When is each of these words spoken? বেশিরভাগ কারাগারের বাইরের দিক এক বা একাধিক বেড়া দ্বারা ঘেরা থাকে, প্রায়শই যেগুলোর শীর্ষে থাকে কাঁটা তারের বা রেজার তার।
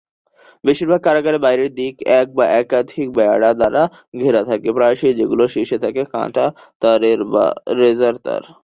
বেশিরভাগ 0.63 0.99
কারাগারের 1.03 1.43
বাইরের 1.45 1.69
দিক 1.75 1.95
এক 2.19 2.27
বা 2.37 2.45
একাধিক 2.61 3.07
বেড়া 3.17 3.51
দ্বারা 3.53 3.83
ঘেরা 4.21 4.41
থাকে, 4.49 4.69
প্রায়শই 4.77 5.17
যেগুলোর 5.19 5.53
শীর্ষে 5.55 5.77
থাকে 5.83 6.01
কাঁটা 6.13 6.45
তারের 6.81 7.19
বা 7.33 7.45
রেজার 7.79 8.15
তার। 8.25 8.43